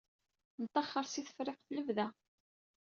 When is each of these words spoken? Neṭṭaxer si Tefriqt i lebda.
Neṭṭaxer 0.63 1.05
si 1.07 1.21
Tefriqt 1.27 1.69
i 1.71 1.73
lebda. 1.77 2.07